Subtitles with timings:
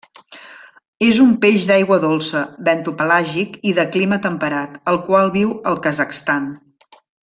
[1.07, 6.55] És un peix d'aigua dolça, bentopelàgic i de clima temperat, el qual viu al Kazakhstan.